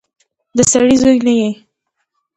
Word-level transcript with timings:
د 0.57 0.59
سړي 0.71 0.95
زوی 1.01 1.17
نه 1.27 1.33
يې. 1.39 1.49